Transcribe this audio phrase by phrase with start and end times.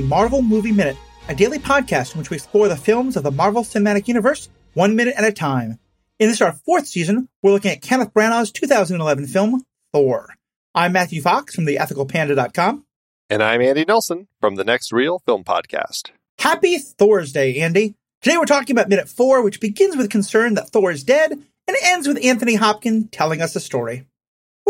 [0.00, 0.96] Welcome back to the Marvel Movie Minute,
[1.28, 4.96] a daily podcast in which we explore the films of the Marvel Cinematic Universe one
[4.96, 5.78] minute at a time.
[6.18, 9.62] In this our fourth season, we're looking at Kenneth Branagh's 2011 film,
[9.92, 10.34] Thor.
[10.74, 12.84] I'm Matthew Fox from theethicalpanda.com.
[13.28, 16.10] And I'm Andy Nelson from the Next Reel Film Podcast.
[16.38, 17.94] Happy Thursday, Andy.
[18.22, 21.76] Today we're talking about minute four, which begins with concern that Thor is dead and
[21.82, 24.06] ends with Anthony Hopkins telling us a story.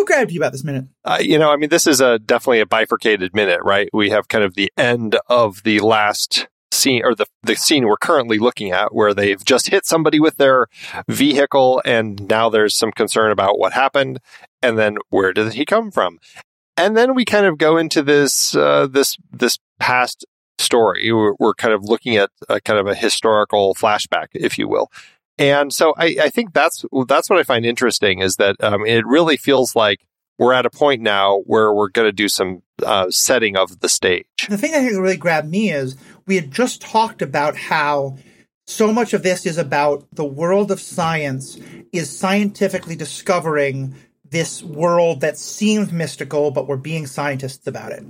[0.00, 0.86] What grabbed you about this minute?
[1.04, 3.90] Uh, you know, I mean, this is a definitely a bifurcated minute, right?
[3.92, 7.98] We have kind of the end of the last scene or the, the scene we're
[7.98, 10.68] currently looking at where they've just hit somebody with their
[11.06, 14.20] vehicle and now there's some concern about what happened
[14.62, 16.18] and then where did he come from
[16.78, 20.24] and then we kind of go into this uh, this this past
[20.58, 24.66] story we're, we're, kind of looking at a kind of a historical flashback if you
[24.66, 24.90] will
[25.40, 29.06] and so I, I think that's that's what I find interesting is that um, it
[29.06, 30.06] really feels like
[30.38, 33.88] we're at a point now where we're going to do some uh, setting of the
[33.88, 34.26] stage.
[34.48, 38.18] The thing I think really grabbed me is we had just talked about how
[38.66, 41.58] so much of this is about the world of science
[41.92, 43.94] is scientifically discovering
[44.28, 48.04] this world that seems mystical, but we're being scientists about it.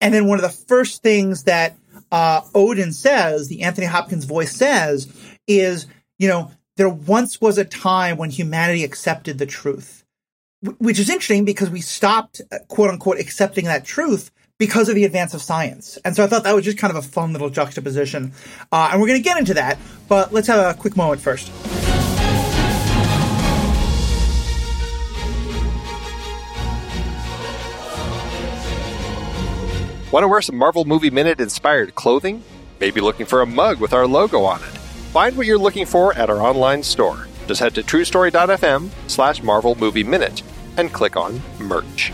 [0.00, 1.76] And then one of the first things that
[2.12, 5.12] uh, Odin says, the Anthony Hopkins voice says,
[5.46, 5.86] is
[6.18, 10.04] you know, there once was a time when humanity accepted the truth,
[10.78, 15.04] which is interesting because we stopped, uh, quote unquote, accepting that truth because of the
[15.04, 15.98] advance of science.
[16.04, 18.32] And so I thought that was just kind of a fun little juxtaposition.
[18.72, 19.78] Uh, and we're going to get into that,
[20.08, 21.50] but let's have a quick moment first.
[30.12, 32.42] Want to wear some Marvel Movie Minute inspired clothing?
[32.80, 34.85] Maybe looking for a mug with our logo on it?
[35.16, 37.26] Find what you're looking for at our online store.
[37.46, 40.42] Just head to truestory.fm slash Marvel Movie Minute
[40.76, 42.12] and click on merch.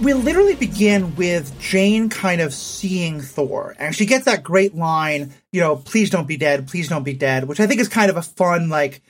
[0.00, 5.34] we literally begin with Jane kind of seeing Thor, and she gets that great line,
[5.52, 8.10] you know, please don't be dead, please don't be dead, which I think is kind
[8.10, 9.02] of a fun, like,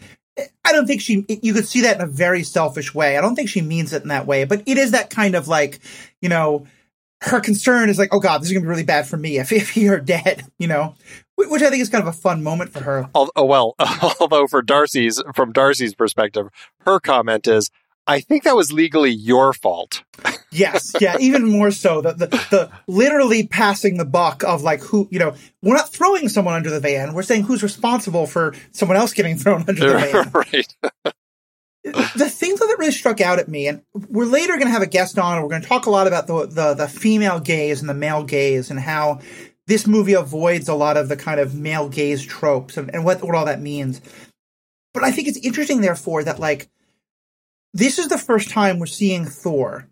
[0.65, 3.17] I don't think she, you could see that in a very selfish way.
[3.17, 5.49] I don't think she means it in that way, but it is that kind of
[5.49, 5.81] like,
[6.21, 6.67] you know,
[7.23, 9.39] her concern is like, oh God, this is going to be really bad for me
[9.39, 10.95] if, if you're dead, you know,
[11.37, 13.09] which I think is kind of a fun moment for her.
[13.15, 13.75] Oh, well,
[14.21, 16.49] although for Darcy's, from Darcy's perspective,
[16.81, 17.71] her comment is,
[18.09, 20.03] I think that was legally your fault.
[20.51, 22.01] yes, yeah, even more so.
[22.01, 26.31] The, the, the literally passing the buck of like who you know we're not throwing
[26.31, 27.13] someone under the van.
[27.13, 30.31] We're saying who's responsible for someone else getting thrown under the van.
[30.33, 31.15] right.
[32.19, 34.87] The thing that really struck out at me, and we're later going to have a
[34.87, 37.81] guest on, and we're going to talk a lot about the, the the female gaze
[37.81, 39.21] and the male gaze, and how
[39.67, 43.23] this movie avoids a lot of the kind of male gaze tropes and, and what
[43.23, 44.01] what all that means.
[44.93, 46.69] But I think it's interesting, therefore, that like
[47.73, 49.89] this is the first time we're seeing Thor,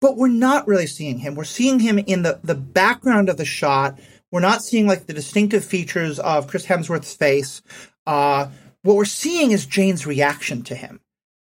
[0.00, 1.34] but we're not really seeing him.
[1.34, 4.00] We're seeing him in the, the background of the shot.
[4.30, 7.60] We're not seeing like the distinctive features of Chris Hemsworth's face.
[8.06, 8.48] Uh,
[8.82, 11.01] what we're seeing is Jane's reaction to him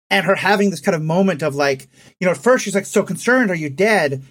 [0.09, 1.87] and her having this kind of moment of like,
[2.19, 4.23] you know, at first she's like so concerned, are you dead?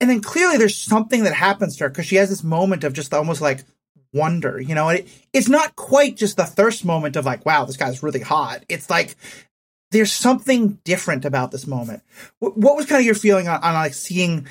[0.00, 2.92] And then clearly there's something that happens to her because she has this moment of
[2.92, 3.64] just almost like
[4.12, 7.76] wonder, you know, it, it's not quite just the thirst moment of like, wow, this
[7.76, 8.64] guy's really hot.
[8.68, 9.16] It's like
[9.90, 12.02] there's something different about this moment.
[12.38, 14.46] What, what was kind of your feeling on, on like seeing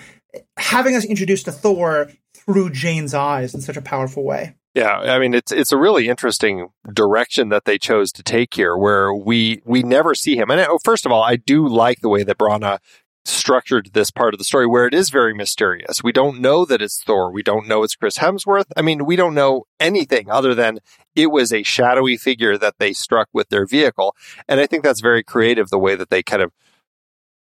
[0.57, 4.55] having us introduced to Thor through Jane's eyes in such a powerful way?
[4.73, 8.77] Yeah, I mean it's it's a really interesting direction that they chose to take here,
[8.77, 10.49] where we we never see him.
[10.49, 12.79] And uh, first of all, I do like the way that Branagh
[13.25, 16.01] structured this part of the story where it is very mysterious.
[16.03, 17.31] We don't know that it's Thor.
[17.31, 18.65] We don't know it's Chris Hemsworth.
[18.77, 20.79] I mean, we don't know anything other than
[21.15, 24.15] it was a shadowy figure that they struck with their vehicle.
[24.47, 26.51] And I think that's very creative the way that they kind of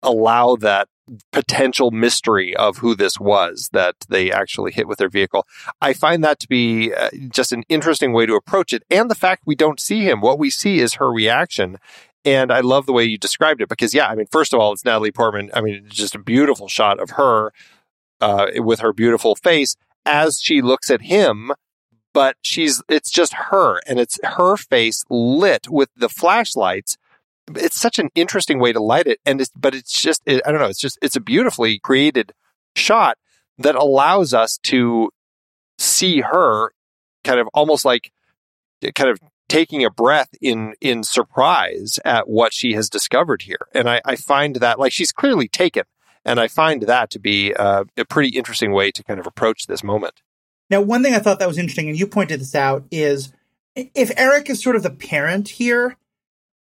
[0.03, 0.89] allow that
[1.31, 5.45] potential mystery of who this was that they actually hit with their vehicle.
[5.81, 8.83] I find that to be uh, just an interesting way to approach it.
[8.89, 11.77] And the fact we don't see him, what we see is her reaction.
[12.25, 14.71] And I love the way you described it because, yeah, I mean, first of all,
[14.71, 15.51] it's Natalie Portman.
[15.53, 17.51] I mean, just a beautiful shot of her
[18.21, 19.75] uh, with her beautiful face
[20.05, 21.51] as she looks at him.
[22.13, 26.97] But she's, it's just her and it's her face lit with the flashlights.
[27.55, 29.19] It's such an interesting way to light it.
[29.25, 32.33] And it's, but it's just, it, I don't know, it's just, it's a beautifully created
[32.75, 33.17] shot
[33.57, 35.11] that allows us to
[35.77, 36.71] see her
[37.23, 38.11] kind of almost like
[38.95, 39.19] kind of
[39.49, 43.67] taking a breath in in surprise at what she has discovered here.
[43.73, 45.83] And I, I find that like she's clearly taken,
[46.25, 49.67] and I find that to be uh, a pretty interesting way to kind of approach
[49.67, 50.21] this moment.
[50.69, 53.31] Now, one thing I thought that was interesting, and you pointed this out, is
[53.75, 55.97] if Eric is sort of the parent here,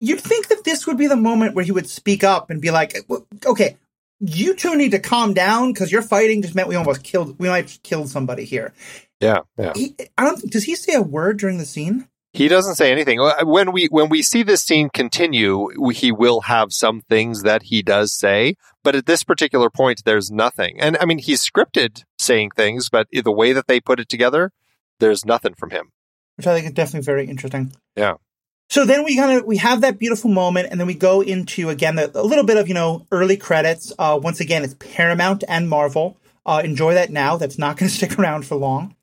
[0.02, 2.72] you'd think that this would be the moment where he would speak up and be
[2.72, 2.98] like,
[3.46, 3.78] okay,
[4.20, 7.48] you two need to calm down because your fighting just meant we almost killed, we
[7.48, 8.74] might have killed somebody here.
[9.22, 9.74] Yeah, yeah.
[9.76, 10.52] He, I don't.
[10.52, 12.08] Does he say a word during the scene?
[12.34, 13.20] He doesn't say anything.
[13.20, 17.64] Uh, when we when we see this scene continue, he will have some things that
[17.64, 20.80] he does say, but at this particular point, there's nothing.
[20.80, 24.52] And I mean, he's scripted saying things, but the way that they put it together,
[25.00, 25.92] there's nothing from him.
[26.38, 27.74] Which I think is definitely very interesting.
[27.96, 28.16] Yeah.
[28.72, 31.68] So then we kind of we have that beautiful moment, and then we go into
[31.68, 33.92] again the, a little bit of you know early credits.
[34.00, 36.18] Uh, once again, it's Paramount and Marvel.
[36.46, 37.36] Uh, enjoy that now.
[37.36, 38.96] That's not going to stick around for long.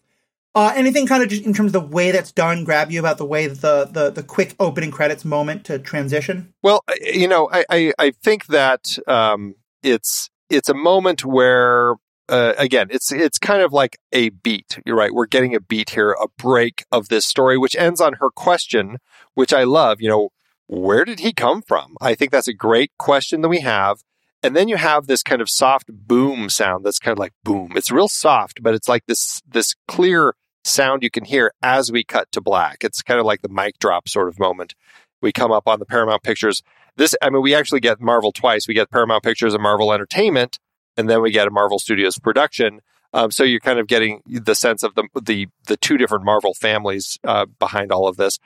[0.54, 3.18] Uh, anything kind of just in terms of the way that's done grab you about
[3.18, 6.52] the way the, the, the quick opening credits moment to transition?
[6.62, 11.94] Well, you know, I, I, I think that um, it's it's a moment where
[12.28, 14.78] uh, again, it's it's kind of like a beat.
[14.84, 15.12] You're right.
[15.12, 18.98] We're getting a beat here, a break of this story, which ends on her question,
[19.34, 20.00] which I love.
[20.00, 20.28] You know,
[20.66, 21.96] where did he come from?
[22.00, 24.02] I think that's a great question that we have.
[24.42, 27.72] And then you have this kind of soft boom sound that's kind of like boom.
[27.74, 30.34] It's real soft, but it's like this this clear
[30.64, 32.84] sound you can hear as we cut to black.
[32.84, 34.74] It's kind of like the mic drop sort of moment.
[35.20, 36.62] We come up on the Paramount Pictures.
[36.96, 38.68] This, I mean, we actually get Marvel twice.
[38.68, 40.58] We get Paramount Pictures and Marvel Entertainment,
[40.98, 42.80] and then we get a Marvel Studios production.
[43.14, 46.52] Um, so you're kind of getting the sense of the the the two different Marvel
[46.52, 48.38] families uh, behind all of this.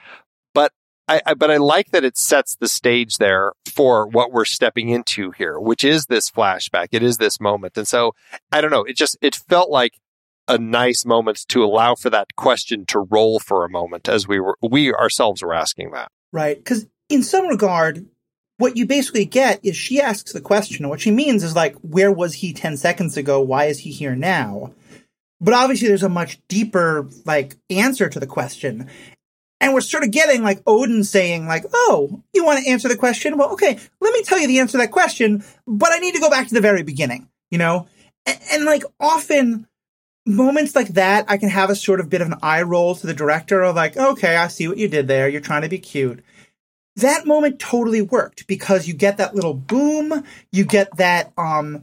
[0.54, 0.72] But
[1.08, 4.88] I, I, but I like that it sets the stage there for what we're stepping
[4.90, 6.88] into here, which is this flashback.
[6.92, 8.14] It is this moment, and so
[8.52, 8.84] I don't know.
[8.84, 9.98] It just it felt like
[10.46, 14.38] a nice moment to allow for that question to roll for a moment as we
[14.38, 16.12] were we ourselves were asking that.
[16.32, 18.06] Right, because in some regard,
[18.62, 20.84] what you basically get is she asks the question.
[20.84, 23.40] And what she means is like, where was he ten seconds ago?
[23.40, 24.72] Why is he here now?
[25.40, 28.88] But obviously, there's a much deeper like answer to the question.
[29.60, 32.96] And we're sort of getting like Odin saying, like, oh, you want to answer the
[32.96, 33.36] question?
[33.36, 36.20] Well, okay, let me tell you the answer to that question, but I need to
[36.20, 37.88] go back to the very beginning, you know?
[38.26, 39.66] And, and like often
[40.24, 43.06] moments like that, I can have a sort of bit of an eye roll to
[43.08, 45.28] the director of like, okay, I see what you did there.
[45.28, 46.24] You're trying to be cute.
[46.96, 51.82] That moment totally worked because you get that little boom, you get that um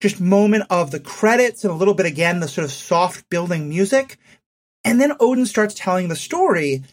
[0.00, 3.68] just moment of the credits and a little bit again the sort of soft building
[3.68, 4.18] music.
[4.84, 6.84] And then Odin starts telling the story.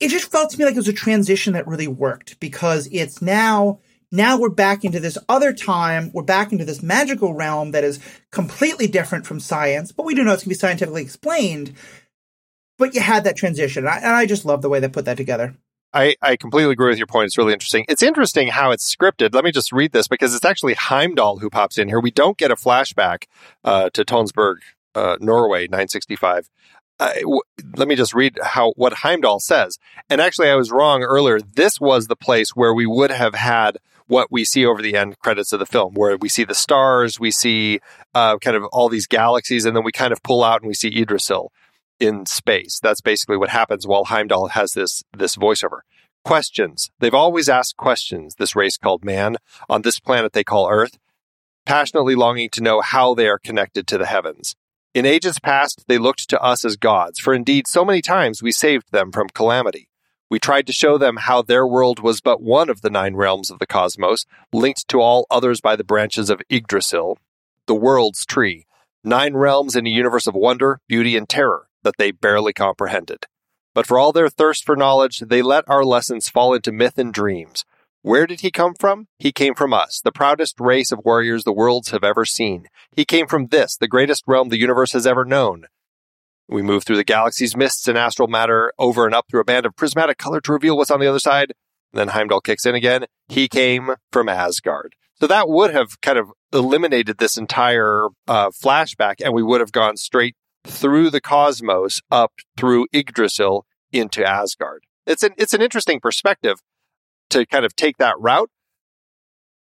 [0.00, 3.22] It just felt to me like it was a transition that really worked because it's
[3.22, 3.80] now
[4.14, 6.12] now we're back into this other time.
[6.12, 7.98] We're back into this magical realm that is
[8.30, 11.74] completely different from science, but we do know it's going to be scientifically explained.
[12.78, 13.84] But you had that transition.
[13.84, 15.56] And I, and I just love the way they put that together.
[15.94, 17.26] I, I completely agree with your point.
[17.26, 17.84] It's really interesting.
[17.88, 19.32] It's interesting how it's scripted.
[19.32, 22.00] Let me just read this because it's actually Heimdall who pops in here.
[22.00, 23.24] We don't get a flashback
[23.62, 24.56] uh, to Tonsberg,
[24.96, 26.50] uh, Norway, 965.
[26.98, 27.40] Uh, w-
[27.76, 29.78] let me just read how what Heimdall says.
[30.10, 31.40] And actually, I was wrong earlier.
[31.40, 35.18] This was the place where we would have had what we see over the end
[35.20, 37.80] credits of the film, where we see the stars, we see
[38.14, 40.74] uh, kind of all these galaxies, and then we kind of pull out and we
[40.74, 41.52] see Yggdrasil
[42.04, 42.78] in space.
[42.80, 45.80] That's basically what happens while Heimdall has this this voiceover.
[46.24, 46.90] Questions.
[47.00, 49.36] They've always asked questions, this race called man,
[49.68, 50.98] on this planet they call Earth,
[51.66, 54.54] passionately longing to know how they are connected to the heavens.
[54.94, 58.52] In ages past, they looked to us as gods, for indeed so many times we
[58.52, 59.88] saved them from calamity.
[60.30, 63.50] We tried to show them how their world was but one of the nine realms
[63.50, 67.18] of the cosmos, linked to all others by the branches of Yggdrasil,
[67.66, 68.66] the world's tree.
[69.02, 73.26] Nine realms in a universe of wonder, beauty, and terror that they barely comprehended.
[73.74, 77.12] But for all their thirst for knowledge, they let our lessons fall into myth and
[77.12, 77.64] dreams.
[78.02, 79.08] Where did he come from?
[79.18, 82.68] He came from us, the proudest race of warriors the worlds have ever seen.
[82.92, 85.66] He came from this, the greatest realm the universe has ever known.
[86.46, 89.64] We move through the galaxy's mists and astral matter over and up through a band
[89.64, 91.54] of prismatic color to reveal what's on the other side.
[91.92, 93.06] And then Heimdall kicks in again.
[93.28, 94.96] He came from Asgard.
[95.14, 99.72] So that would have kind of eliminated this entire uh, flashback, and we would have
[99.72, 100.36] gone straight
[100.66, 104.84] through the cosmos up through Yggdrasil into Asgard.
[105.06, 106.58] It's an it's an interesting perspective
[107.30, 108.50] to kind of take that route.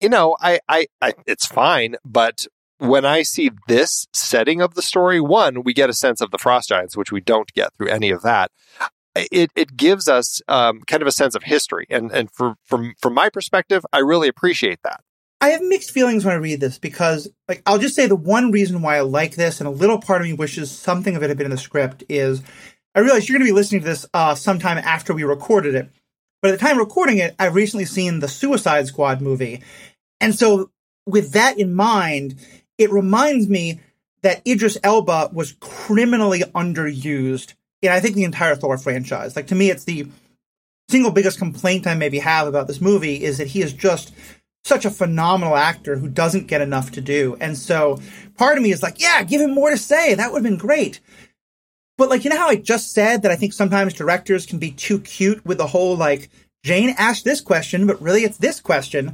[0.01, 2.45] You know, I, I, I it's fine, but
[2.77, 6.37] when I see this setting of the story, one, we get a sense of the
[6.37, 8.51] frost giants, which we don't get through any of that.
[9.15, 12.93] It, it gives us um, kind of a sense of history, and and for, from
[13.01, 15.01] from my perspective, I really appreciate that.
[15.45, 18.49] I have mixed feelings when I read this because, like, I'll just say the one
[18.49, 21.29] reason why I like this, and a little part of me wishes something of it
[21.29, 22.41] had been in the script, is
[22.95, 25.91] I realize you're going to be listening to this uh, sometime after we recorded it.
[26.41, 29.61] But at the time recording it, I've recently seen the Suicide Squad movie,
[30.19, 30.71] and so
[31.05, 32.39] with that in mind,
[32.79, 33.81] it reminds me
[34.23, 39.35] that Idris Elba was criminally underused in I think the entire Thor franchise.
[39.35, 40.07] Like to me, it's the
[40.89, 44.11] single biggest complaint I maybe have about this movie is that he is just
[44.65, 47.37] such a phenomenal actor who doesn't get enough to do.
[47.39, 47.99] And so
[48.35, 50.15] part of me is like, yeah, give him more to say.
[50.15, 50.99] That would have been great.
[51.97, 54.71] But like, you know how I just said that I think sometimes directors can be
[54.71, 56.29] too cute with the whole like,
[56.63, 59.13] Jane asked this question, but really it's this question.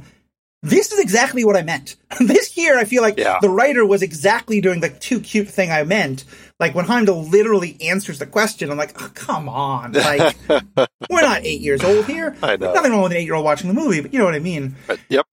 [0.62, 1.96] This is exactly what I meant.
[2.20, 3.38] this here, I feel like Yeah.
[3.42, 6.24] the writer was exactly doing the too cute thing I meant.
[6.60, 9.92] Like when Heimdall literally answers the question, I'm like, oh, come on.
[10.02, 10.36] Like,
[11.10, 12.36] we're not eight years old here.
[12.42, 12.72] I know.
[12.72, 14.38] Nothing wrong with an eight year old watching the movie, but you know what I
[14.38, 14.76] mean.
[14.86, 15.26] But, yep.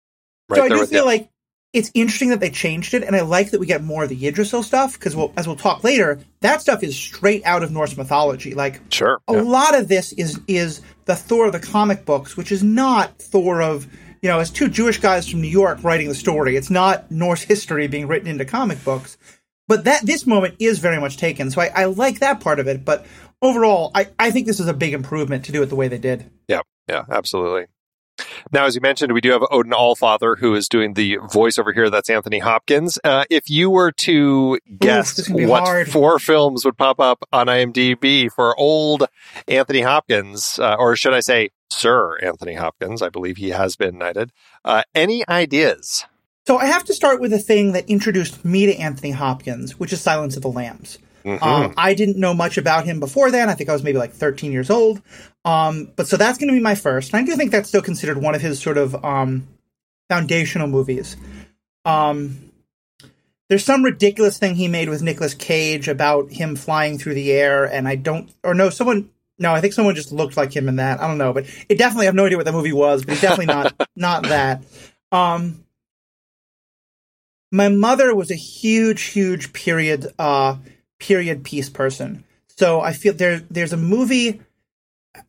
[0.49, 1.29] Right so I do feel like
[1.73, 4.27] it's interesting that they changed it, and I like that we get more of the
[4.27, 7.97] Yggdrasil stuff because, we'll, as we'll talk later, that stuff is straight out of Norse
[7.97, 8.55] mythology.
[8.55, 9.21] Like Sure.
[9.29, 9.43] a yeah.
[9.43, 13.61] lot of this is is the Thor of the comic books, which is not Thor
[13.61, 13.87] of
[14.23, 16.57] you know, as two Jewish guys from New York writing the story.
[16.57, 19.17] It's not Norse history being written into comic books.
[19.69, 22.69] But that this moment is very much taken, so I, I like that part of
[22.69, 22.85] it.
[22.85, 23.05] But
[23.43, 25.99] overall, I, I think this is a big improvement to do it the way they
[25.99, 26.31] did.
[26.49, 27.67] Yeah, yeah, absolutely.
[28.53, 31.73] Now, as you mentioned, we do have Odin Allfather who is doing the voice over
[31.73, 31.91] here.
[31.91, 32.99] That's Anthony Hopkins.
[33.05, 35.91] Uh, if you were to guess this is gonna be what hard.
[35.91, 39.05] four films would pop up on IMDb for old
[39.49, 43.03] Anthony Hopkins, uh, or should I say Sir Anthony Hopkins?
[43.03, 44.33] I believe he has been knighted.
[44.65, 46.05] Uh, any ideas?
[46.47, 49.93] So I have to start with the thing that introduced me to Anthony Hopkins, which
[49.93, 50.99] is Silence of the Lambs.
[51.25, 51.43] Mhm.
[51.43, 53.49] Um, I didn't know much about him before then.
[53.49, 55.03] I think I was maybe like 13 years old.
[55.47, 57.13] Um, but so that's going to be my first.
[57.13, 59.47] And I do think that's still considered one of his sort of um,
[60.11, 61.17] foundational movies.
[61.85, 62.51] Um,
[63.49, 67.65] there's some ridiculous thing he made with Nicolas Cage about him flying through the air,
[67.65, 70.77] and I don't, or no, someone, no, I think someone just looked like him in
[70.77, 71.01] that.
[71.01, 73.13] I don't know, but it definitely I have no idea what that movie was, but
[73.13, 74.65] it's definitely not not that.
[75.13, 75.65] Um,
[77.53, 80.57] my mother was a huge, huge period uh
[80.99, 82.25] period piece person.
[82.49, 84.41] So I feel there there's a movie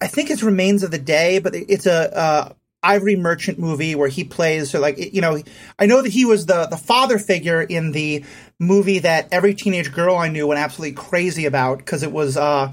[0.01, 2.53] I think it's Remains of the Day, but it's a uh
[2.83, 5.41] Ivory Merchant movie where he plays so like you know
[5.79, 8.23] I know that he was the the father figure in the
[8.59, 12.71] movie that every teenage girl I knew went absolutely crazy about because it was uh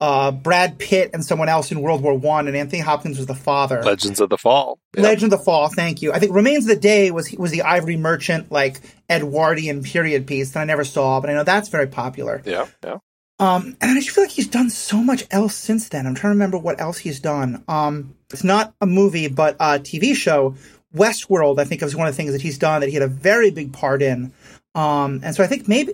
[0.00, 3.36] uh Brad Pitt and someone else in World War 1 and Anthony Hopkins was the
[3.36, 3.82] father.
[3.82, 4.80] Legends of the Fall.
[4.96, 5.02] Yeah.
[5.02, 5.68] Legend of the Fall.
[5.68, 6.12] Thank you.
[6.12, 10.50] I think Remains of the Day was was the Ivory Merchant like Edwardian period piece
[10.52, 12.42] that I never saw, but I know that's very popular.
[12.44, 12.96] yeah, yeah.
[13.42, 16.06] Um, and I just feel like he's done so much else since then.
[16.06, 17.64] I'm trying to remember what else he's done.
[17.68, 20.54] Um, it's not a movie, but a TV show.
[20.94, 23.08] Westworld, I think, is one of the things that he's done that he had a
[23.08, 24.32] very big part in.
[24.74, 25.92] Um, and so I think maybe,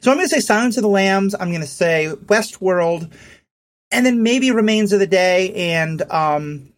[0.00, 1.34] so I'm going to say Silence of the Lambs.
[1.34, 3.10] I'm going to say Westworld,
[3.90, 6.72] and then maybe Remains of the Day and um,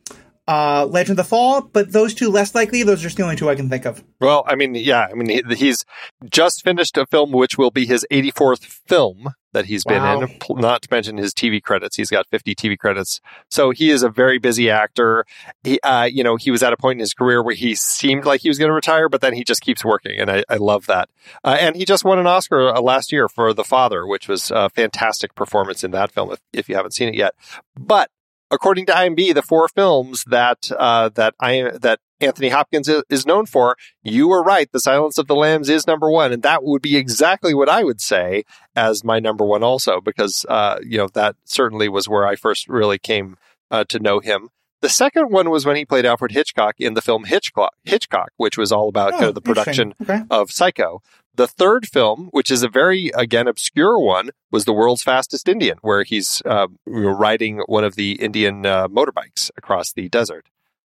[0.46, 1.62] uh, Legend of the Fall.
[1.62, 2.82] But those two less likely.
[2.82, 4.02] Those are just the only two I can think of.
[4.20, 5.84] Well, I mean, yeah, I mean, he, he's
[6.30, 10.82] just finished a film which will be his 84th film that he's been in, not
[10.82, 11.96] to mention his TV credits.
[11.96, 13.22] He's got 50 TV credits.
[13.50, 15.24] So he is a very busy actor.
[15.64, 18.26] He, uh, you know, he was at a point in his career where he seemed
[18.26, 20.20] like he was going to retire, but then he just keeps working.
[20.20, 21.08] And I, I love that.
[21.42, 24.50] Uh, and he just won an Oscar uh, last year for The Father, which was
[24.50, 27.34] a fantastic performance in that film, if, if you haven't seen it yet.
[27.74, 28.10] But
[28.50, 33.46] according to IMDb, the four films that uh, that I that Anthony Hopkins is, known
[33.46, 34.70] for, you were right.
[34.72, 37.84] The Silence of the Lambs is number one, and that would be exactly what I
[37.84, 38.44] would say
[38.74, 42.68] as my number one, also because uh, you know that certainly was where I first
[42.68, 43.36] really came
[43.70, 44.48] uh, to know him.
[44.82, 48.56] The second one was when he played Alfred Hitchcock in the film Hitchcock, Hitchcock, which
[48.58, 49.94] was all about kind Oh, of the production.
[50.02, 50.20] Okay.
[50.30, 51.00] of Psycho.
[51.34, 55.78] The third film, which is a very again obscure one, was The World's Fastest Indian,
[55.82, 60.46] where he's uh, riding one of the Indian uh, motorbikes across the desert.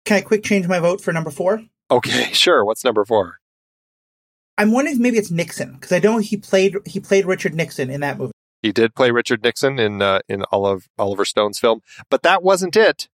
[0.07, 1.63] Can I quick change my vote for number four?
[1.91, 2.65] Okay, sure.
[2.65, 3.41] What's number four?
[4.57, 7.91] I'm wondering if maybe it's Nixon because I know he played he played Richard Nixon
[7.91, 8.33] in that movie.
[8.63, 12.77] He did play Richard Nixon in uh, in Olive, Oliver Stone's film, but that wasn't
[12.77, 13.09] it.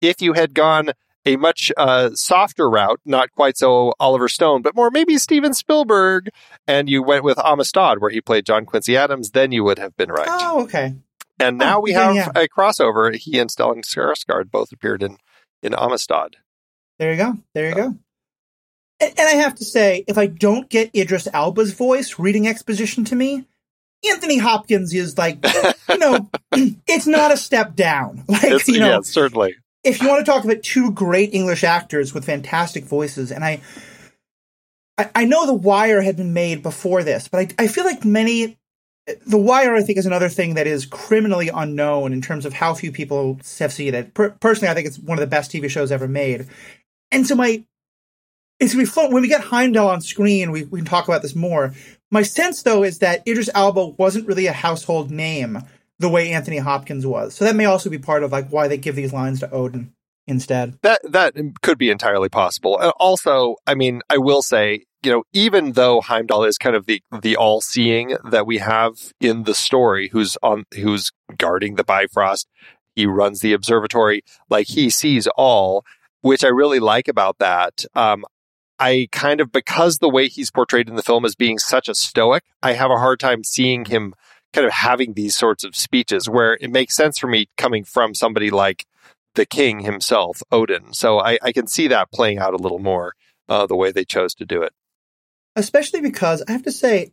[0.00, 0.92] If you had gone
[1.26, 6.30] a much uh, softer route, not quite so Oliver Stone, but more maybe Steven Spielberg,
[6.66, 9.96] and you went with Amistad, where he played John Quincy Adams, then you would have
[9.96, 10.28] been right.
[10.30, 10.94] Oh, okay.
[11.40, 12.42] and now oh, we yeah, have yeah.
[12.42, 13.14] a crossover.
[13.16, 15.18] He and Stellan Skarsgård both appeared in
[15.62, 16.36] in Amistad.
[16.98, 17.38] There you go.
[17.54, 17.94] There you go.
[19.00, 23.04] And, and I have to say, if I don't get Idris Elba's voice reading exposition
[23.06, 23.44] to me,
[24.08, 25.38] Anthony Hopkins is like,
[25.88, 28.24] you know, it's not a step down.
[28.28, 29.56] Like, It's, you know, yeah, certainly.
[29.84, 33.60] if you want to talk about two great English actors with fantastic voices, and I,
[34.98, 38.04] I, I know The Wire had been made before this, but I, I feel like
[38.04, 38.58] many,
[39.26, 42.74] The Wire, I think, is another thing that is criminally unknown in terms of how
[42.74, 44.14] few people have seen it.
[44.14, 46.48] Per- personally, I think it's one of the best TV shows ever made,
[47.12, 47.64] and so my,
[48.58, 50.50] it's be fun when we get Heimdall on screen.
[50.50, 51.72] We we can talk about this more.
[52.10, 55.58] My sense, though, is that Idris Elba wasn't really a household name
[55.98, 57.34] the way Anthony Hopkins was.
[57.34, 59.92] So that may also be part of like why they give these lines to Odin
[60.26, 60.78] instead.
[60.82, 62.74] That that could be entirely possible.
[62.98, 67.02] Also, I mean, I will say, you know, even though Heimdall is kind of the
[67.22, 72.48] the all seeing that we have in the story, who's on who's guarding the Bifrost,
[72.94, 75.84] he runs the observatory, like he sees all,
[76.22, 77.84] which I really like about that.
[77.94, 78.24] Um,
[78.78, 81.94] I kind of because the way he's portrayed in the film as being such a
[81.94, 84.14] stoic, I have a hard time seeing him
[84.52, 88.14] kind of having these sorts of speeches where it makes sense for me coming from
[88.14, 88.86] somebody like
[89.34, 90.92] the king himself, Odin.
[90.92, 93.14] So I, I can see that playing out a little more
[93.48, 94.72] uh, the way they chose to do it.
[95.56, 97.12] Especially because I have to say,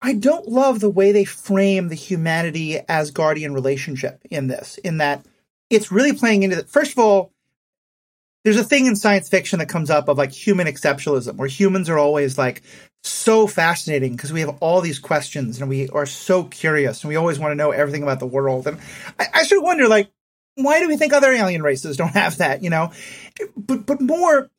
[0.00, 5.26] I don't love the way they frame the humanity Asgardian relationship in this, in that
[5.68, 6.70] it's really playing into that.
[6.70, 7.32] first of all,
[8.44, 11.90] there's a thing in science fiction that comes up of like human exceptionalism, where humans
[11.90, 12.62] are always like
[13.02, 17.16] so fascinating because we have all these questions and we are so curious and we
[17.16, 18.66] always want to know everything about the world.
[18.66, 18.78] And
[19.18, 20.10] I, I sort of wonder, like,
[20.54, 22.62] why do we think other alien races don't have that?
[22.62, 22.92] You know,
[23.56, 24.50] but but more,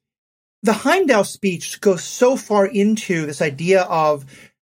[0.63, 4.25] the Heimdall speech goes so far into this idea of,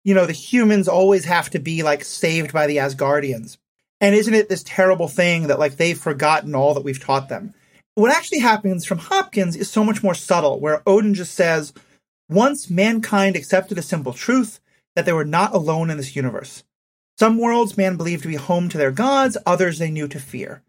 [0.05, 3.59] you know, the humans always have to be like saved by the Asgardians,
[4.01, 7.55] and isn't it this terrible thing that like they've forgotten all that we've taught them?
[7.97, 11.73] What actually happens from Hopkins is so much more subtle, where Odin just says,
[12.29, 14.61] "Once mankind accepted a simple truth
[14.95, 16.63] that they were not alone in this universe."
[17.19, 20.63] Some worlds man believed to be home to their gods, others they knew to fear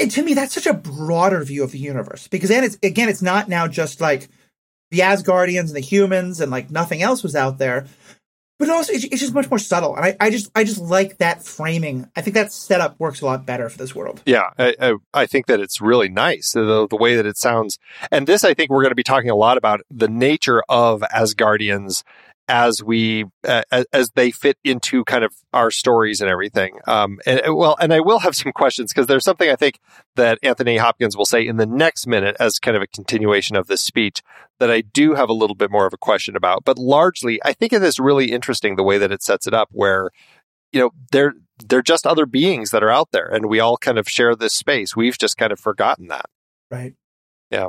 [0.00, 3.08] and to me, that's such a broader view of the universe because then it's again,
[3.08, 4.28] it's not now just like
[4.90, 7.86] the Asgardians and the humans and like nothing else was out there,
[8.58, 9.96] but also it's, it's just much more subtle.
[9.96, 12.08] And I, I, just I just like that framing.
[12.16, 14.22] I think that setup works a lot better for this world.
[14.26, 17.78] Yeah, I, I, I think that it's really nice the the way that it sounds.
[18.10, 21.02] And this, I think, we're going to be talking a lot about the nature of
[21.14, 22.02] Asgardians
[22.50, 26.78] as we uh, as they fit into kind of our stories and everything.
[26.88, 29.78] Um, and well, and I will have some questions because there's something I think
[30.16, 33.68] that Anthony Hopkins will say in the next minute as kind of a continuation of
[33.68, 34.20] this speech
[34.58, 36.64] that I do have a little bit more of a question about.
[36.64, 39.68] But largely, I think it is really interesting the way that it sets it up,
[39.70, 40.10] where
[40.72, 43.96] you know they're they're just other beings that are out there, and we all kind
[43.96, 44.96] of share this space.
[44.96, 46.26] We've just kind of forgotten that.
[46.68, 46.94] Right.
[47.50, 47.68] Yeah.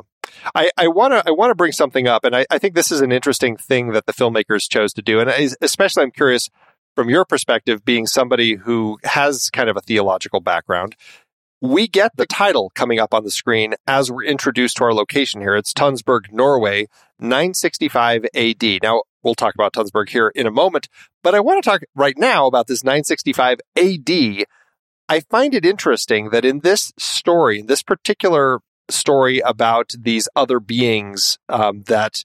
[0.54, 3.00] I want to I want to bring something up, and I, I, think this is
[3.00, 6.48] an interesting thing that the filmmakers chose to do, and I, especially I'm curious
[6.94, 10.96] from your perspective, being somebody who has kind of a theological background.
[11.60, 15.40] We get the title coming up on the screen as we're introduced to our location
[15.40, 15.54] here.
[15.54, 16.88] It's Tunsberg, Norway,
[17.20, 18.82] 965 AD.
[18.82, 20.88] Now, we'll talk about Tunsberg here in a moment,
[21.22, 24.44] but I want to talk right now about this 965 AD.
[25.08, 30.60] I find it interesting that in this story, in this particular story about these other
[30.60, 32.24] beings um, that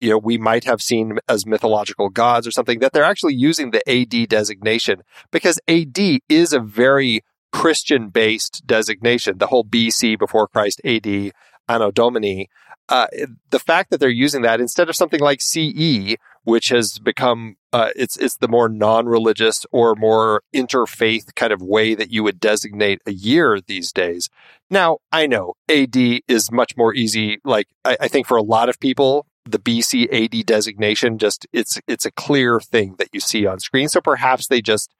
[0.00, 3.70] you know we might have seen as mythological gods or something that they're actually using
[3.70, 9.38] the AD designation because AD is a very Christian based designation.
[9.38, 11.32] The whole BC before Christ AD
[11.68, 12.48] Anno Domini.
[12.88, 13.06] Uh,
[13.50, 17.90] the fact that they're using that instead of something like CE, which has become uh,
[17.96, 23.00] it's it's the more non-religious or more interfaith kind of way that you would designate
[23.06, 24.28] a year these days.
[24.70, 25.96] Now I know AD
[26.28, 27.40] is much more easy.
[27.44, 31.80] Like I, I think for a lot of people, the BC AD designation just it's
[31.88, 33.88] it's a clear thing that you see on screen.
[33.88, 34.94] So perhaps they just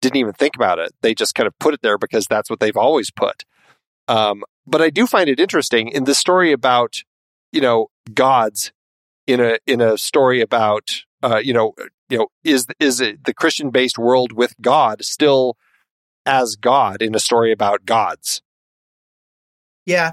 [0.00, 0.92] didn't even think about it.
[1.00, 3.44] They just kind of put it there because that's what they've always put.
[4.06, 7.02] Um, but I do find it interesting in the story about
[7.52, 8.72] you know gods
[9.26, 11.74] in a in a story about uh, you know
[12.08, 15.56] you know is is it the Christian based world with God still
[16.26, 18.42] as God in a story about gods?
[19.86, 20.12] Yeah,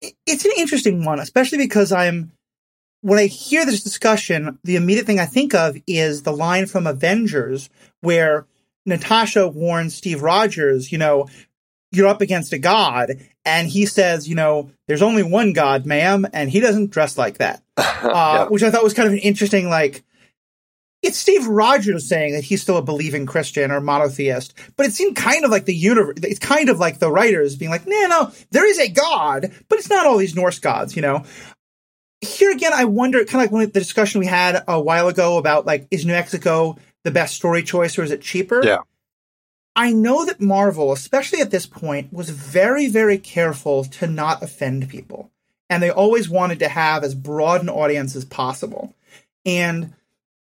[0.00, 2.32] it's an interesting one, especially because I'm
[3.00, 6.86] when I hear this discussion, the immediate thing I think of is the line from
[6.86, 7.70] Avengers
[8.00, 8.46] where
[8.86, 11.28] Natasha warns Steve Rogers, you know,
[11.92, 16.26] you're up against a god, and he says, you know, there's only one god, ma'am,
[16.32, 18.44] and he doesn't dress like that, Uh, yeah.
[18.48, 20.02] which I thought was kind of an interesting, like,
[21.02, 25.16] it's Steve Rogers saying that he's still a believing Christian or monotheist, but it seemed
[25.16, 26.16] kind of like the universe.
[26.22, 29.78] It's kind of like the writers being like, no, no, there is a god, but
[29.78, 31.24] it's not all these Norse gods, you know.
[32.20, 35.66] Here again, I wonder, kind of like the discussion we had a while ago about
[35.66, 38.60] like, is New Mexico the best story choice or is it cheaper?
[38.64, 38.78] Yeah.
[39.76, 44.88] I know that Marvel, especially at this point, was very, very careful to not offend
[44.88, 45.30] people.
[45.70, 48.94] And they always wanted to have as broad an audience as possible.
[49.44, 49.94] And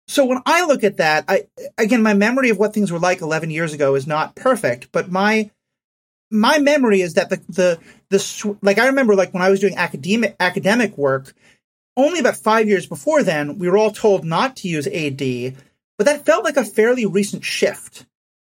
[0.07, 3.21] so when I look at that, I again my memory of what things were like
[3.21, 5.51] 11 years ago is not perfect, but my
[6.31, 9.75] my memory is that the the the like I remember like when I was doing
[9.75, 11.33] academic academic work,
[11.95, 15.55] only about 5 years before then, we were all told not to use AD,
[15.97, 18.05] but that felt like a fairly recent shift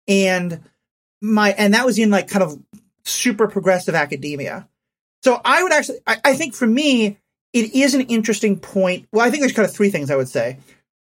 [0.09, 0.61] and
[1.21, 2.61] my and that was in like kind of
[3.05, 4.69] super progressive academia.
[5.23, 7.19] So I would actually, I, I think for me,
[7.53, 9.07] it is an interesting point.
[9.13, 10.59] Well, I think there's kind of three things I would say.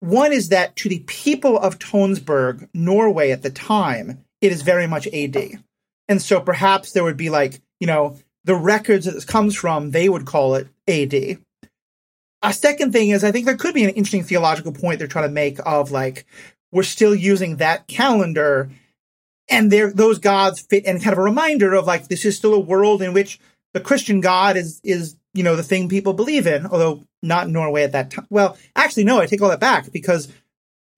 [0.01, 4.87] One is that to the people of Tonsberg, Norway at the time, it is very
[4.87, 5.63] much AD.
[6.09, 9.91] And so perhaps there would be like, you know, the records that this comes from,
[9.91, 11.39] they would call it AD.
[12.43, 15.29] A second thing is I think there could be an interesting theological point they're trying
[15.29, 16.25] to make of like,
[16.73, 18.71] we're still using that calendar
[19.51, 22.61] and those gods fit and kind of a reminder of like this is still a
[22.61, 23.39] world in which
[23.73, 27.53] the Christian God is is you know the thing people believe in, although not in
[27.53, 28.27] Norway at that time.
[28.31, 30.29] Well, actually, no, I take all that back because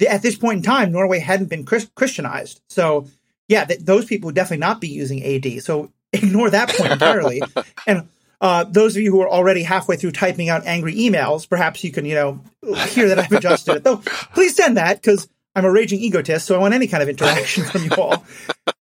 [0.08, 2.60] at this point in time, Norway hadn't been Christianized.
[2.68, 3.06] So
[3.48, 5.62] yeah, th- those people would definitely not be using AD.
[5.62, 7.42] So ignore that point entirely.
[7.86, 8.08] and
[8.40, 11.92] uh, those of you who are already halfway through typing out angry emails, perhaps you
[11.92, 12.40] can, you know,
[12.88, 13.84] hear that I've adjusted it.
[13.84, 13.98] Though,
[14.34, 17.64] please send that because I'm a raging egotist, so I want any kind of interaction
[17.64, 18.24] from you all.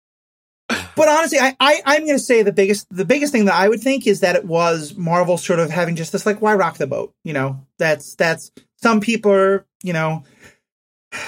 [0.97, 3.69] But honestly, I, I am going to say the biggest the biggest thing that I
[3.69, 6.77] would think is that it was Marvel sort of having just this like why rock
[6.77, 7.65] the boat, you know?
[7.79, 10.25] That's that's some people are you know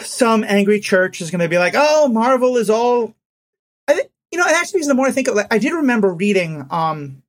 [0.01, 3.15] some angry church is going to be like, oh, Marvel is all.
[3.89, 6.67] I think you know, actually, the more I think of it, I did remember reading.
[6.71, 7.23] Um,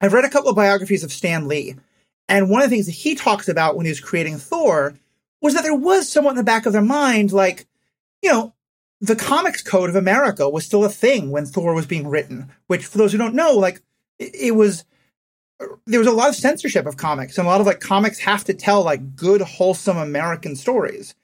[0.00, 1.76] I've read a couple of biographies of Stan Lee,
[2.28, 4.94] and one of the things that he talks about when he was creating Thor
[5.40, 7.66] was that there was somewhat in the back of their mind, like,
[8.22, 8.52] you know,
[9.00, 12.84] the comics code of America was still a thing when Thor was being written, which
[12.84, 13.80] for those who don't know, like,
[14.18, 14.84] it, it was,
[15.86, 18.44] there was a lot of censorship of comics and a lot of like comics have
[18.44, 21.14] to tell like good, wholesome American stories.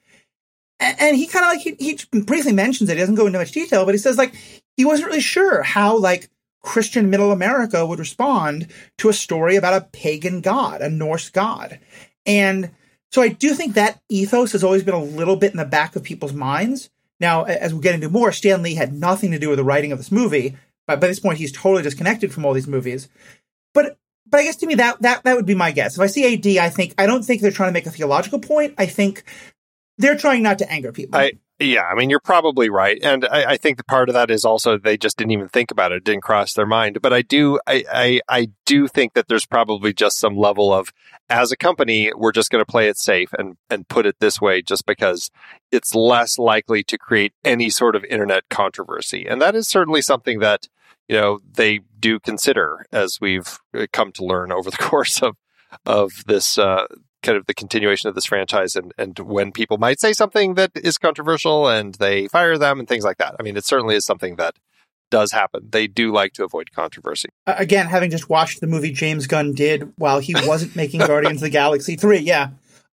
[0.79, 2.93] And, and he kind of like, he, he briefly mentions it.
[2.93, 4.33] He doesn't go into much detail, but he says like,
[4.75, 6.29] he wasn't really sure how like
[6.61, 11.79] Christian middle America would respond to a story about a pagan god, a Norse god.
[12.25, 12.71] And
[13.11, 15.95] so I do think that ethos has always been a little bit in the back
[15.95, 16.89] of people's minds.
[17.19, 19.91] Now, as we get into more, Stan Lee had nothing to do with the writing
[19.91, 20.55] of this movie.
[20.85, 23.09] But by this point, he's totally disconnected from all these movies.
[23.73, 23.97] But
[24.29, 25.95] but I guess to me that that that would be my guess.
[25.95, 28.39] If I see AD, I think I don't think they're trying to make a theological
[28.39, 28.75] point.
[28.77, 29.23] I think
[29.97, 31.19] they're trying not to anger people.
[31.19, 34.29] I yeah, I mean, you're probably right, and I, I, think the part of that
[34.29, 37.01] is also they just didn't even think about it, it didn't cross their mind.
[37.01, 40.93] But I do, I, I, I do think that there's probably just some level of,
[41.31, 44.39] as a company, we're just going to play it safe and and put it this
[44.39, 45.31] way, just because
[45.71, 50.39] it's less likely to create any sort of internet controversy, and that is certainly something
[50.39, 50.67] that
[51.07, 55.35] you know they do consider, as we've uh, come to learn over the course of
[55.87, 56.85] of this uh,
[57.23, 60.71] kind of the continuation of this franchise and, and when people might say something that
[60.75, 63.35] is controversial and they fire them and things like that.
[63.39, 64.55] I mean, it certainly is something that
[65.09, 65.67] does happen.
[65.69, 67.29] They do like to avoid controversy.
[67.45, 71.45] again, having just watched the movie James Gunn did while he wasn't making Guardians of
[71.45, 72.49] the Galaxy 3, yeah.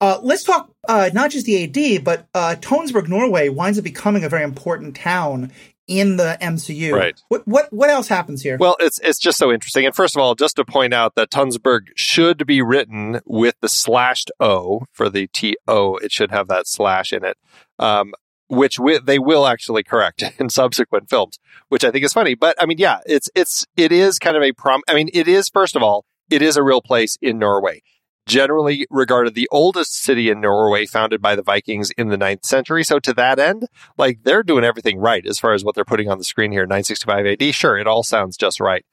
[0.01, 4.25] Uh, let's talk uh, not just the AD, but uh, Tonsberg, Norway winds up becoming
[4.25, 5.53] a very important town
[5.89, 6.93] in the MCU.
[6.93, 7.21] Right.
[7.29, 8.57] What what what else happens here?
[8.59, 9.87] Well, it's it's just so interesting.
[9.87, 13.69] And first of all, just to point out that Tunsberg should be written with the
[13.69, 15.97] slashed O for the T O.
[15.97, 17.37] It should have that slash in it.
[17.79, 18.13] Um,
[18.51, 22.35] which they will actually correct in subsequent films, which I think is funny.
[22.35, 24.83] But I mean, yeah, it's it's it is kind of a prom.
[24.89, 27.83] I mean, it is first of all, it is a real place in Norway
[28.29, 32.85] generally regarded the oldest city in Norway, founded by the Vikings in the 9th century.
[32.85, 36.09] So to that end, like they're doing everything right as far as what they're putting
[36.09, 37.55] on the screen here, 965 AD.
[37.55, 38.85] Sure, it all sounds just right.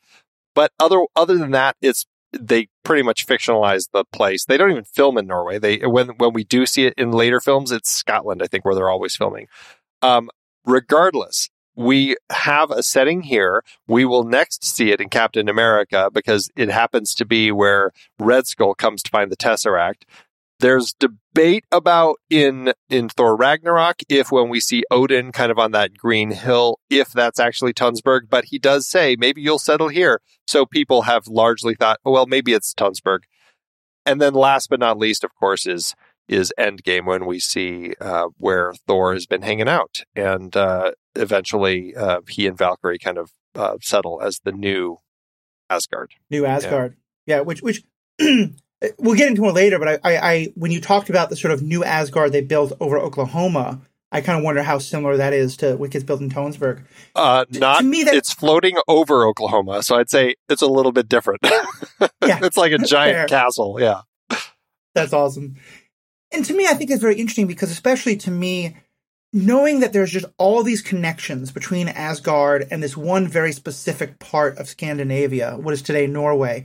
[0.55, 4.45] But other other than that, it's they pretty much fictionalize the place.
[4.45, 5.59] They don't even film in Norway.
[5.59, 8.73] They when when we do see it in later films, it's Scotland, I think, where
[8.73, 9.47] they're always filming.
[10.01, 10.29] Um,
[10.65, 13.63] regardless, we have a setting here.
[13.87, 18.47] We will next see it in Captain America because it happens to be where Red
[18.47, 20.03] Skull comes to find the Tesseract.
[20.59, 25.71] There's debate about in in Thor Ragnarok if when we see Odin kind of on
[25.71, 30.21] that green hill, if that's actually Tonsberg, but he does say maybe you'll settle here.
[30.47, 33.19] So people have largely thought, oh, well, maybe it's Tonsberg.
[34.05, 35.93] And then last but not least, of course, is
[36.27, 41.95] is Endgame when we see uh, where Thor has been hanging out, and uh, eventually
[41.95, 44.97] uh, he and Valkyrie kind of uh, settle as the new
[45.69, 46.11] Asgard.
[46.29, 47.37] New Asgard, yeah.
[47.37, 47.83] yeah which which
[48.19, 49.79] we'll get into more later.
[49.79, 52.73] But I, I, I, when you talked about the sort of new Asgard they built
[52.79, 53.81] over Oklahoma.
[54.11, 56.85] I kind of wonder how similar that is to what gets built in Tonsberg.
[57.15, 60.93] Uh, not to me, that, it's floating over Oklahoma, so I'd say it's a little
[60.93, 61.41] bit different.
[61.43, 63.27] yeah, it's like a giant Fair.
[63.27, 63.77] castle.
[63.77, 64.01] Yeah,
[64.93, 65.57] that's awesome.
[66.31, 68.77] And to me, I think it's very interesting because, especially to me,
[69.35, 74.57] knowing that there's just all these connections between Asgard and this one very specific part
[74.57, 76.63] of Scandinavia, what is today Norway,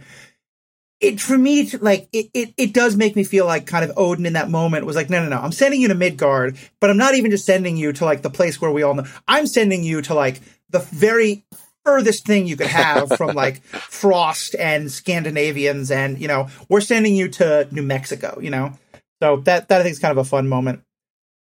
[1.00, 4.24] it for me like it, it it does make me feel like kind of Odin
[4.24, 6.96] in that moment was like, no, no, no, I'm sending you to Midgard, but I'm
[6.96, 9.06] not even just sending you to like the place where we all know.
[9.26, 11.44] I'm sending you to like the very
[11.84, 17.16] furthest thing you could have from like Frost and Scandinavians, and you know, we're sending
[17.16, 18.38] you to New Mexico.
[18.40, 18.78] You know,
[19.20, 20.84] so that that I think is kind of a fun moment.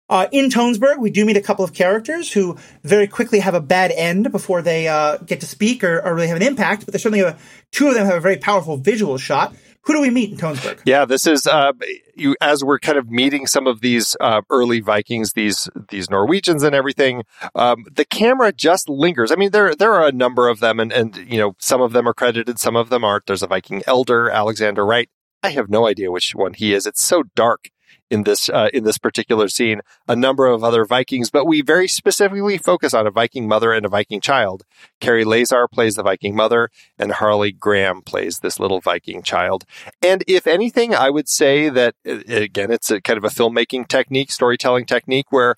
[0.08, 3.60] Uh, in Tonsberg, we do meet a couple of characters who very quickly have a
[3.60, 6.86] bad end before they uh, get to speak or, or, really have an impact.
[6.86, 7.36] But certainly a,
[7.72, 9.54] two of them have a very powerful visual shot.
[9.82, 10.80] Who do we meet in Tonsberg?
[10.84, 11.72] Yeah, this is uh,
[12.16, 16.64] you as we're kind of meeting some of these uh, early Vikings, these these Norwegians
[16.64, 17.22] and everything.
[17.54, 19.30] Um, the camera just lingers.
[19.30, 21.92] I mean, there there are a number of them, and and you know some of
[21.92, 23.26] them are credited, some of them aren't.
[23.26, 25.08] There's a Viking elder, Alexander Wright.
[25.44, 26.86] I have no idea which one he is.
[26.86, 27.70] It's so dark
[28.10, 31.88] in this uh, in this particular scene a number of other Vikings, but we very
[31.88, 34.64] specifically focus on a Viking mother and a Viking child.
[35.00, 39.64] Carrie Lazar plays the Viking mother, and Harley Graham plays this little Viking child.
[40.02, 44.30] And if anything, I would say that again, it's a kind of a filmmaking technique,
[44.30, 45.56] storytelling technique, where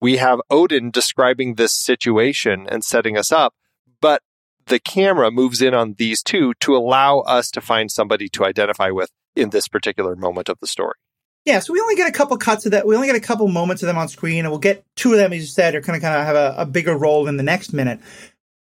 [0.00, 3.54] we have Odin describing this situation and setting us up,
[4.00, 4.22] but
[4.66, 8.90] the camera moves in on these two to allow us to find somebody to identify
[8.90, 10.94] with in this particular moment of the story.
[11.44, 12.86] Yeah, so we only get a couple cuts of that.
[12.86, 15.18] We only get a couple moments of them on screen, and we'll get two of
[15.18, 17.36] them, as you said, are kind of kind of have a, a bigger role in
[17.36, 18.00] the next minute.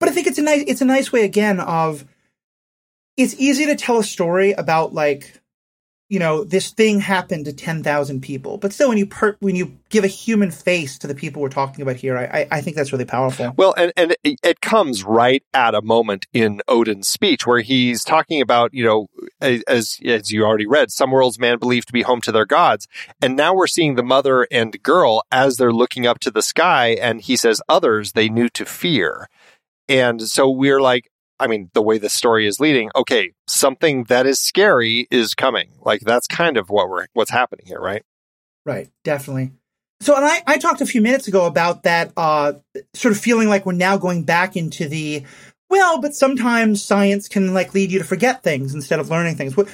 [0.00, 2.04] But I think it's a nice it's a nice way again of
[3.16, 5.41] it's easy to tell a story about like
[6.12, 8.58] you know, this thing happened to 10,000 people.
[8.58, 11.48] But still, when you per- when you give a human face to the people we're
[11.48, 13.54] talking about here, I, I think that's really powerful.
[13.56, 18.42] Well, and, and it comes right at a moment in Odin's speech where he's talking
[18.42, 19.06] about, you know,
[19.40, 22.86] as, as you already read, some worlds man believed to be home to their gods.
[23.22, 26.88] And now we're seeing the mother and girl as they're looking up to the sky.
[27.00, 29.30] And he says, others they knew to fear.
[29.88, 31.10] And so we're like,
[31.42, 35.70] I mean, the way the story is leading, okay, something that is scary is coming.
[35.80, 38.04] Like that's kind of what we're what's happening here, right?
[38.64, 39.50] Right, definitely.
[40.00, 42.52] So, and I, I talked a few minutes ago about that uh,
[42.94, 45.24] sort of feeling like we're now going back into the
[45.68, 49.56] well, but sometimes science can like lead you to forget things instead of learning things.
[49.56, 49.68] What,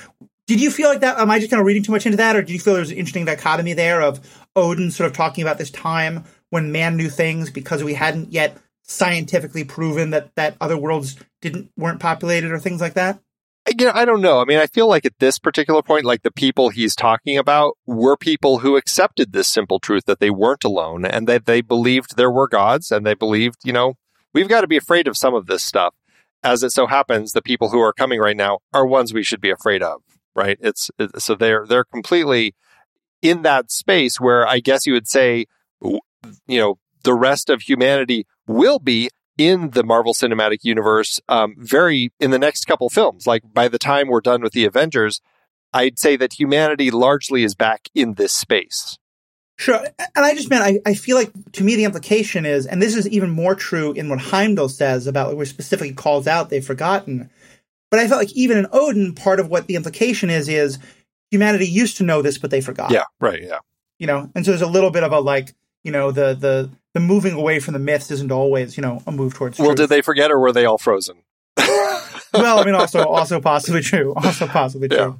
[0.46, 1.18] did you feel like that?
[1.18, 2.80] Am I just kind of reading too much into that, or did you feel there
[2.80, 4.20] was an interesting dichotomy there of
[4.56, 8.56] Odin sort of talking about this time when man knew things because we hadn't yet
[8.88, 13.20] scientifically proven that that other worlds didn't weren't populated or things like that?
[13.78, 14.40] You know, I don't know.
[14.40, 17.76] I mean, I feel like at this particular point, like the people he's talking about
[17.86, 22.16] were people who accepted this simple truth that they weren't alone and that they believed
[22.16, 23.94] there were gods and they believed, you know,
[24.32, 25.94] we've got to be afraid of some of this stuff.
[26.42, 29.40] As it so happens, the people who are coming right now are ones we should
[29.40, 30.00] be afraid of,
[30.34, 30.56] right?
[30.62, 32.54] It's, it's so they're they're completely
[33.20, 35.46] in that space where I guess you would say,
[35.82, 36.00] you
[36.46, 42.30] know, the rest of humanity will be in the Marvel Cinematic Universe um, very in
[42.30, 43.26] the next couple films.
[43.26, 45.20] Like by the time we're done with the Avengers,
[45.72, 48.98] I'd say that humanity largely is back in this space.
[49.58, 49.84] Sure.
[49.98, 52.94] And I just meant, I, I feel like to me the implication is, and this
[52.94, 57.28] is even more true in what Heimdall says about where specifically calls out they've forgotten.
[57.90, 60.78] But I felt like even in Odin, part of what the implication is, is
[61.30, 62.90] humanity used to know this, but they forgot.
[62.90, 63.58] Yeah, right, yeah.
[63.98, 66.70] You know, and so there's a little bit of a like, you know, the the
[66.98, 69.58] the moving away from the myths isn't always, you know, a move towards.
[69.58, 71.22] Well, did they forget, or were they all frozen?
[71.56, 74.14] well, I mean, also also possibly true.
[74.14, 74.98] Also possibly true.
[74.98, 75.12] Yeah.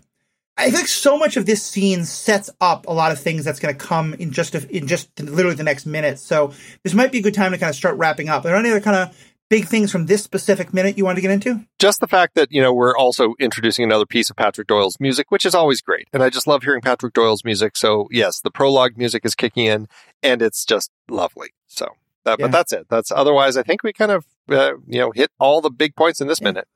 [0.61, 3.73] I think so much of this scene sets up a lot of things that's going
[3.73, 6.19] to come in just a, in just literally the next minute.
[6.19, 8.45] So this might be a good time to kind of start wrapping up.
[8.45, 9.17] Are there any other kind of
[9.49, 11.64] big things from this specific minute you want to get into?
[11.79, 15.31] Just the fact that, you know, we're also introducing another piece of Patrick Doyle's music,
[15.31, 16.09] which is always great.
[16.12, 17.77] And I just love hearing Patrick Doyle's music.
[17.77, 19.88] So, yes, the prologue music is kicking in
[20.22, 21.50] and it's just lovely.
[21.66, 21.88] So,
[22.24, 22.46] that, yeah.
[22.46, 22.87] but that's it.
[22.88, 26.20] That's otherwise, I think we kind of, uh, you know, hit all the big points
[26.20, 26.48] in this yeah.
[26.48, 26.68] minute.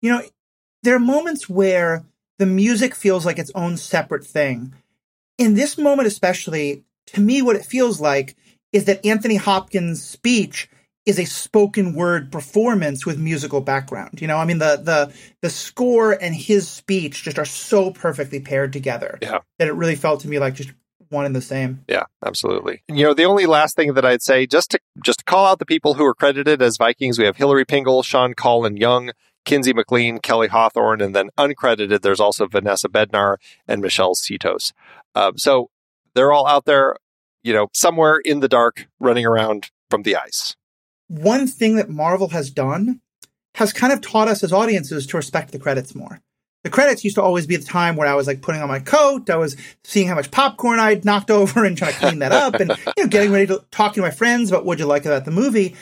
[0.00, 0.22] You know,
[0.82, 2.04] there are moments where
[2.38, 4.74] the music feels like its own separate thing.
[5.38, 8.36] In this moment, especially, to me, what it feels like
[8.72, 10.68] is that Anthony Hopkins' speech
[11.06, 14.20] is a spoken word performance with musical background.
[14.20, 15.12] You know, I mean the the
[15.42, 19.18] the score and his speech just are so perfectly paired together.
[19.20, 19.38] Yeah.
[19.58, 20.72] That it really felt to me like just
[21.10, 21.84] one and the same.
[21.88, 22.82] Yeah, absolutely.
[22.88, 25.58] You know, the only last thing that I'd say, just to just to call out
[25.58, 29.12] the people who are credited as Vikings, we have Hilary Pingle, Sean Colin Young,
[29.44, 33.36] Kinsey McLean, Kelly Hawthorne, and then uncredited, there's also Vanessa Bednar
[33.68, 34.72] and Michelle Cetos.
[35.14, 35.70] Um, so
[36.14, 36.96] they're all out there,
[37.42, 40.56] you know, somewhere in the dark, running around from the ice
[41.08, 43.00] one thing that Marvel has done
[43.56, 46.20] has kind of taught us as audiences to respect the credits more.
[46.64, 48.80] The credits used to always be the time where I was like putting on my
[48.80, 52.32] coat, I was seeing how much popcorn I'd knocked over and trying to clean that
[52.32, 55.04] up and you know getting ready to talk to my friends about what you like
[55.04, 55.76] about the movie.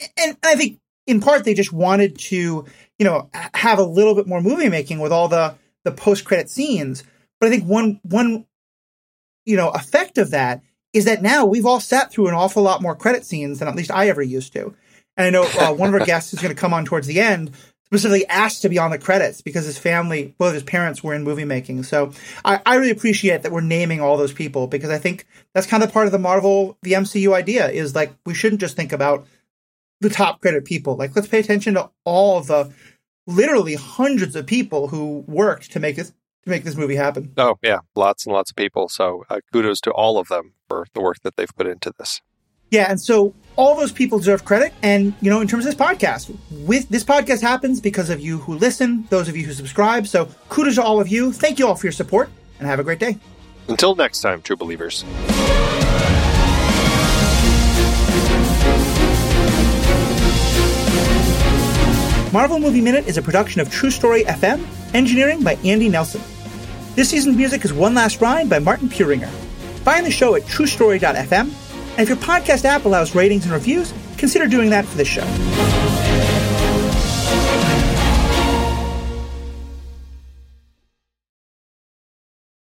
[0.00, 2.64] And, and I think in part they just wanted to,
[2.98, 6.48] you know, have a little bit more movie making with all the the post credit
[6.48, 7.02] scenes.
[7.40, 8.46] But I think one one
[9.44, 12.80] you know effect of that is that now we've all sat through an awful lot
[12.80, 14.72] more credit scenes than at least I ever used to.
[15.16, 17.20] And I know uh, one of our guests is going to come on towards the
[17.20, 17.50] end
[17.86, 21.22] specifically asked to be on the credits because his family, both his parents, were in
[21.22, 21.84] movie making.
[21.84, 22.12] So
[22.44, 25.82] I, I really appreciate that we're naming all those people because I think that's kind
[25.82, 29.26] of part of the Marvel, the MCU idea is like we shouldn't just think about
[30.00, 30.96] the top credit people.
[30.96, 32.72] Like let's pay attention to all the
[33.26, 37.32] literally hundreds of people who worked to make this to make this movie happen.
[37.36, 38.88] Oh yeah, lots and lots of people.
[38.88, 42.20] So uh, kudos to all of them for the work that they've put into this.
[42.70, 44.72] Yeah, and so all those people deserve credit.
[44.82, 48.38] And, you know, in terms of this podcast, with this podcast happens because of you
[48.38, 50.06] who listen, those of you who subscribe.
[50.06, 51.32] So kudos to all of you.
[51.32, 53.18] Thank you all for your support and have a great day.
[53.68, 55.04] Until next time, true believers.
[62.32, 66.20] Marvel Movie Minute is a production of True Story FM, engineering by Andy Nelson.
[66.94, 69.30] This season's music is One Last Ride by Martin Puringer.
[69.84, 71.65] Find the show at truestory.fm
[71.96, 76.25] and if your podcast app allows ratings and reviews, consider doing that for this show.